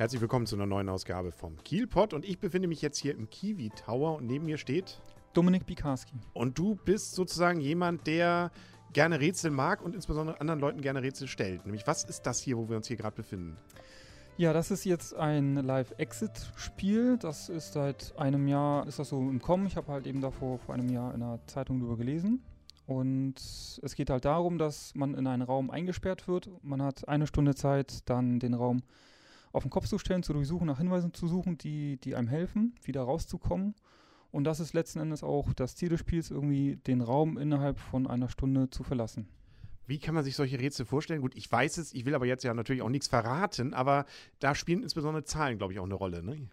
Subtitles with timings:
[0.00, 3.28] Herzlich willkommen zu einer neuen Ausgabe vom Kielpot und ich befinde mich jetzt hier im
[3.28, 4.98] Kiwi Tower und neben mir steht
[5.34, 6.14] Dominik Bikarski.
[6.32, 8.50] Und du bist sozusagen jemand, der
[8.94, 11.66] gerne Rätsel mag und insbesondere anderen Leuten gerne Rätsel stellt.
[11.66, 13.58] Nämlich, was ist das hier, wo wir uns hier gerade befinden?
[14.38, 17.18] Ja, das ist jetzt ein Live-Exit-Spiel.
[17.18, 19.66] Das ist seit einem Jahr, ist das so im Kommen.
[19.66, 22.42] Ich habe halt eben davor vor einem Jahr in einer Zeitung darüber gelesen.
[22.86, 23.34] Und
[23.82, 26.48] es geht halt darum, dass man in einen Raum eingesperrt wird.
[26.62, 28.80] Man hat eine Stunde Zeit, dann den Raum
[29.52, 32.74] auf den Kopf zu stellen, zu durchsuchen, nach Hinweisen zu suchen, die, die einem helfen,
[32.82, 33.74] wieder rauszukommen.
[34.30, 38.06] Und das ist letzten Endes auch das Ziel des Spiels, irgendwie den Raum innerhalb von
[38.06, 39.28] einer Stunde zu verlassen.
[39.86, 41.20] Wie kann man sich solche Rätsel vorstellen?
[41.20, 44.06] Gut, ich weiß es, ich will aber jetzt ja natürlich auch nichts verraten, aber
[44.38, 46.48] da spielen insbesondere Zahlen, glaube ich, auch eine Rolle, ne?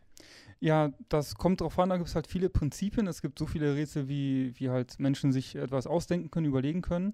[0.60, 3.06] Ja, das kommt drauf an, da gibt es halt viele Prinzipien.
[3.06, 7.14] Es gibt so viele Rätsel, wie, wie halt Menschen sich etwas ausdenken können, überlegen können.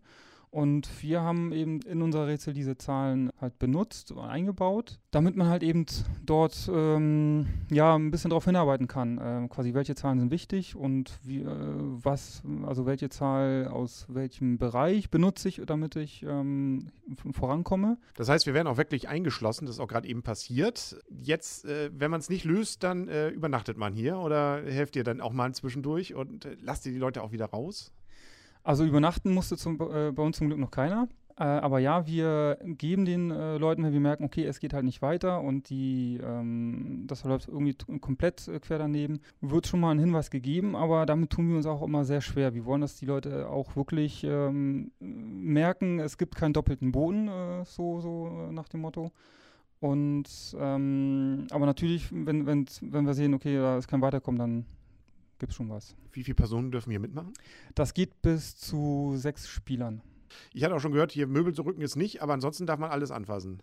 [0.53, 5.47] Und wir haben eben in unser Rätsel diese Zahlen halt benutzt und eingebaut, damit man
[5.47, 5.87] halt eben
[6.23, 9.17] dort ähm, ja ein bisschen darauf hinarbeiten kann.
[9.17, 14.59] Äh, quasi welche Zahlen sind wichtig und wie, äh, was, also welche Zahl aus welchem
[14.59, 16.91] Bereich benutze ich, damit ich ähm,
[17.31, 17.97] vorankomme.
[18.13, 21.01] Das heißt, wir werden auch wirklich eingeschlossen, das ist auch gerade eben passiert.
[21.09, 25.03] Jetzt, äh, wenn man es nicht löst, dann äh, übernachtet man hier oder helft ihr
[25.03, 27.91] dann auch mal zwischendurch und äh, lasst ihr die Leute auch wieder raus?
[28.63, 31.07] Also übernachten musste zum, äh, bei uns zum Glück noch keiner.
[31.37, 34.85] Äh, aber ja, wir geben den äh, Leuten, wenn wir merken, okay, es geht halt
[34.85, 39.91] nicht weiter und die, ähm, das läuft irgendwie komplett äh, quer daneben, wird schon mal
[39.91, 42.53] ein Hinweis gegeben, aber damit tun wir uns auch immer sehr schwer.
[42.53, 47.65] Wir wollen, dass die Leute auch wirklich ähm, merken, es gibt keinen doppelten Boden, äh,
[47.65, 49.11] so, so äh, nach dem Motto.
[49.79, 54.65] Und ähm, aber natürlich, wenn, wenn, wenn wir sehen, okay, da ist kein Weiterkommen, dann
[55.39, 55.95] gibt es schon was.
[56.11, 57.33] Wie viele Personen dürfen hier mitmachen?
[57.75, 60.01] Das geht bis zu sechs Spielern.
[60.53, 62.89] Ich hatte auch schon gehört, hier Möbel zu rücken ist nicht, aber ansonsten darf man
[62.89, 63.61] alles anfassen.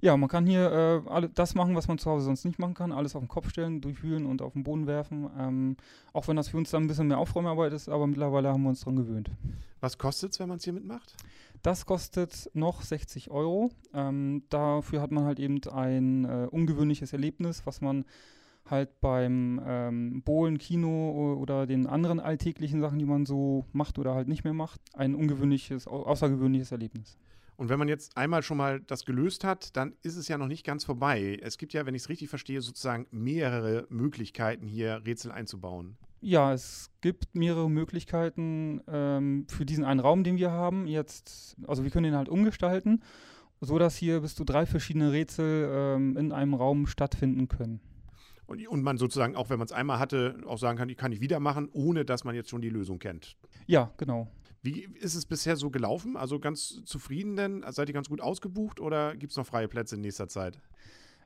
[0.00, 2.74] Ja, man kann hier äh, alle, das machen, was man zu Hause sonst nicht machen
[2.74, 2.90] kann.
[2.90, 5.30] Alles auf den Kopf stellen, durchwühlen und auf den Boden werfen.
[5.38, 5.76] Ähm,
[6.12, 8.70] auch wenn das für uns dann ein bisschen mehr Aufräumarbeit ist, aber mittlerweile haben wir
[8.70, 9.30] uns daran gewöhnt.
[9.80, 11.14] Was kostet es, wenn man es hier mitmacht?
[11.62, 13.70] Das kostet noch 60 Euro.
[13.94, 18.04] Ähm, dafür hat man halt eben ein äh, ungewöhnliches Erlebnis, was man
[18.68, 24.14] halt beim ähm, Bohlen, Kino oder den anderen alltäglichen Sachen, die man so macht oder
[24.14, 27.18] halt nicht mehr macht, ein ungewöhnliches, außergewöhnliches Erlebnis.
[27.56, 30.48] Und wenn man jetzt einmal schon mal das gelöst hat, dann ist es ja noch
[30.48, 31.38] nicht ganz vorbei.
[31.42, 35.96] Es gibt ja, wenn ich es richtig verstehe, sozusagen mehrere Möglichkeiten, hier Rätsel einzubauen.
[36.20, 40.86] Ja, es gibt mehrere Möglichkeiten ähm, für diesen einen Raum, den wir haben.
[40.86, 43.02] Jetzt, also wir können den halt umgestalten,
[43.60, 47.80] sodass hier bis zu drei verschiedene Rätsel ähm, in einem Raum stattfinden können.
[48.52, 51.10] Und, und man sozusagen, auch wenn man es einmal hatte, auch sagen kann, die kann
[51.10, 53.38] ich wieder machen, ohne dass man jetzt schon die Lösung kennt.
[53.66, 54.28] Ja, genau.
[54.60, 56.18] Wie ist es bisher so gelaufen?
[56.18, 57.64] Also ganz zufrieden denn?
[57.70, 60.60] Seid ihr ganz gut ausgebucht oder gibt es noch freie Plätze in nächster Zeit?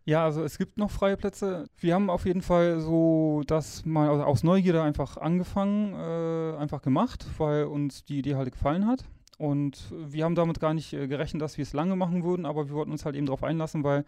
[0.04, 1.66] Ja, also es gibt noch freie Plätze.
[1.80, 6.80] Wir haben auf jeden Fall so das mal also aus Neugierde einfach angefangen, äh, einfach
[6.80, 9.04] gemacht, weil uns die Idee halt gefallen hat.
[9.36, 12.68] Und wir haben damit gar nicht äh, gerechnet, dass wir es lange machen würden, aber
[12.68, 14.04] wir wollten uns halt eben darauf einlassen, weil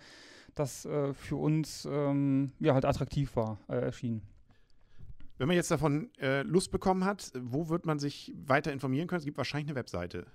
[0.55, 4.23] das äh, für uns ähm, ja halt attraktiv war, äh, erschienen.
[5.39, 9.21] Wenn man jetzt davon äh, Lust bekommen hat, wo wird man sich weiter informieren können?
[9.21, 10.27] Es gibt wahrscheinlich eine Webseite.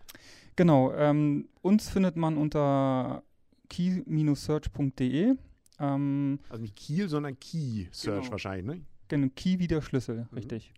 [0.56, 3.24] Genau, ähm, uns findet man unter
[3.70, 5.36] key-search.de.
[5.80, 8.32] Ähm, also nicht Kiel, sondern Key-Search genau.
[8.32, 8.86] wahrscheinlich, ne?
[9.10, 10.36] Genau, Key wie der Schlüssel, mhm.
[10.36, 10.74] richtig.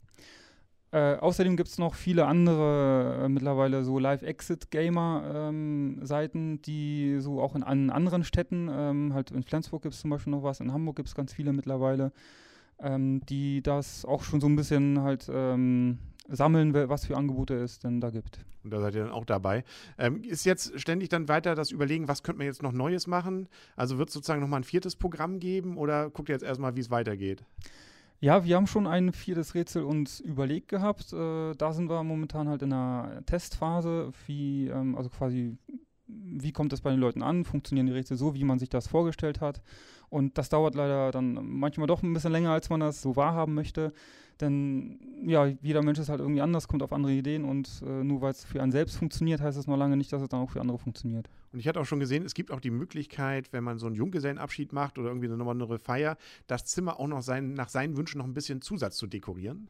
[0.96, 7.54] Äh, außerdem gibt es noch viele andere äh, mittlerweile so Live-Exit-Gamer-Seiten, ähm, die so auch
[7.54, 10.72] in an anderen Städten, ähm, halt in Flensburg gibt es zum Beispiel noch was, in
[10.72, 12.14] Hamburg gibt es ganz viele mittlerweile,
[12.80, 17.80] ähm, die das auch schon so ein bisschen halt ähm, sammeln, was für Angebote es
[17.80, 18.40] denn da gibt.
[18.64, 19.66] Und da seid ihr dann auch dabei.
[19.98, 23.50] Ähm, ist jetzt ständig dann weiter das Überlegen, was könnte man jetzt noch Neues machen?
[23.76, 26.80] Also wird es sozusagen nochmal ein viertes Programm geben oder guckt ihr jetzt erstmal, wie
[26.80, 27.44] es weitergeht?
[28.26, 31.14] Ja, wir haben schon ein viertes Rätsel uns überlegt gehabt.
[31.14, 35.56] Äh, da sind wir momentan halt in einer Testphase, wie, ähm, also quasi,
[36.42, 37.46] wie kommt das bei den Leuten an?
[37.46, 39.62] Funktionieren die Rätsel so, wie man sich das vorgestellt hat?
[40.10, 43.54] Und das dauert leider dann manchmal doch ein bisschen länger, als man das so wahrhaben
[43.54, 43.94] möchte.
[44.42, 48.22] Denn ja, jeder Mensch ist halt irgendwie anders, kommt auf andere Ideen und äh, nur
[48.22, 50.50] weil es für einen selbst funktioniert, heißt es noch lange nicht, dass es dann auch
[50.50, 51.30] für andere funktioniert.
[51.54, 53.96] Und ich hatte auch schon gesehen, es gibt auch die Möglichkeit, wenn man so einen
[53.96, 56.18] Junggesellenabschied macht oder irgendwie eine besondere Feier,
[56.48, 59.70] das Zimmer auch noch sein, nach seinen Wünschen noch ein bisschen Zusatz zu dekorieren.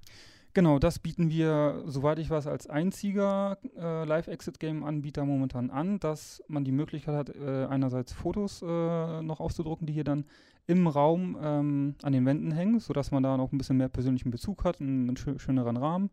[0.56, 6.64] Genau, das bieten wir, soweit ich weiß, als einziger äh, Live-Exit-Game-Anbieter momentan an, dass man
[6.64, 10.24] die Möglichkeit hat, äh, einerseits Fotos äh, noch auszudrucken, die hier dann
[10.66, 14.32] im Raum ähm, an den Wänden hängen, sodass man da noch ein bisschen mehr persönlichen
[14.32, 16.10] Bezug hat, einen, einen schö schöneren Rahmen.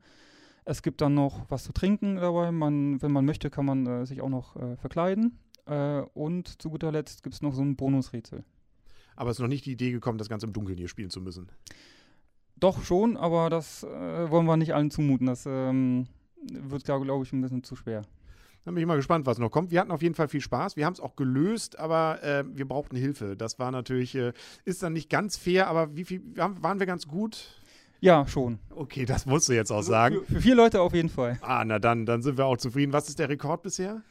[0.65, 2.51] Es gibt dann noch was zu trinken dabei.
[2.51, 5.39] Man, wenn man möchte, kann man äh, sich auch noch äh, verkleiden.
[5.67, 8.43] Äh, und zu guter Letzt gibt es noch so ein Bonusrätsel.
[9.15, 11.21] Aber es ist noch nicht die Idee gekommen, das Ganze im Dunkeln hier spielen zu
[11.21, 11.49] müssen.
[12.63, 15.27] Doch schon, aber das äh, wollen wir nicht allen zumuten.
[15.27, 16.07] Das ähm,
[16.49, 18.03] wird, glaube ich, ein bisschen zu schwer.
[18.65, 19.73] Dann bin ich mal gespannt, was noch kommt.
[19.73, 20.77] Wir hatten auf jeden Fall viel Spaß.
[20.77, 23.37] Wir haben es auch gelöst, aber äh, wir brauchten Hilfe.
[23.37, 24.33] Das war natürlich, äh,
[24.65, 27.61] ist dann nicht ganz fair, aber wie viel waren wir ganz gut?
[27.99, 28.61] Ja, schon.
[28.71, 30.19] Okay, das musst du jetzt auch sagen.
[30.27, 31.39] Für, für vier Leute auf jeden Fall.
[31.43, 32.93] Ah, na dann, dann sind wir auch zufrieden.
[32.93, 34.03] Was ist der Rekord bisher?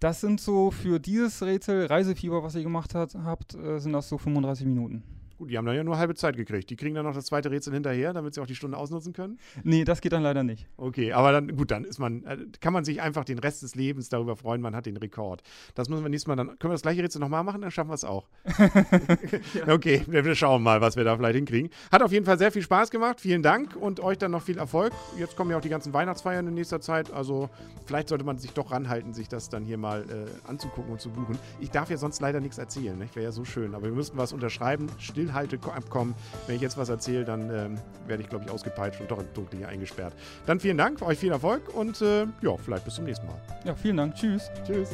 [0.00, 4.08] Das sind so für dieses Rätsel Reisefieber, was ihr gemacht hat, habt, äh, sind das
[4.08, 5.04] so 35 Minuten.
[5.42, 6.70] Gut, die haben dann ja nur halbe Zeit gekriegt.
[6.70, 9.40] Die kriegen dann noch das zweite Rätsel hinterher, damit sie auch die Stunde ausnutzen können?
[9.64, 10.68] Nee, das geht dann leider nicht.
[10.76, 13.74] Okay, aber dann, gut, dann ist man, äh, kann man sich einfach den Rest des
[13.74, 15.42] Lebens darüber freuen, man hat den Rekord.
[15.74, 17.88] Das müssen wir nächstes Mal dann, können wir das gleiche Rätsel nochmal machen, dann schaffen
[17.90, 18.28] wir es auch.
[19.66, 21.70] Okay, wir schauen mal, was wir da vielleicht hinkriegen.
[21.90, 23.20] Hat auf jeden Fall sehr viel Spaß gemacht.
[23.20, 24.92] Vielen Dank und euch dann noch viel Erfolg.
[25.18, 27.12] Jetzt kommen ja auch die ganzen Weihnachtsfeiern in nächster Zeit.
[27.12, 27.50] Also
[27.84, 31.10] vielleicht sollte man sich doch ranhalten, sich das dann hier mal äh, anzugucken und zu
[31.10, 31.36] buchen.
[31.58, 32.96] Ich darf ja sonst leider nichts erzählen.
[32.96, 33.08] Ne?
[33.12, 33.74] Wäre ja so schön.
[33.74, 34.86] Aber wir müssten was unterschreiben.
[35.32, 36.14] Stillhalteabkommen.
[36.46, 39.32] Wenn ich jetzt was erzähle, dann ähm, werde ich, glaube ich, ausgepeitscht und doch im
[39.34, 40.14] Dunkeln hier eingesperrt.
[40.46, 43.40] Dann vielen Dank, euch viel Erfolg und äh, ja, vielleicht bis zum nächsten Mal.
[43.64, 44.14] Ja, vielen Dank.
[44.14, 44.50] Tschüss.
[44.66, 44.90] Tschüss.